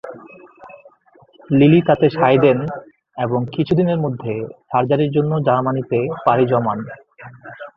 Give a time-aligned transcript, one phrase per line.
[1.49, 2.59] Lily তাতে সায় দেন
[3.17, 4.33] এবং কিছুদিনের মধ্যে
[4.69, 6.77] সার্জারির জন্য জার্মানিতে পাড়ি জমান।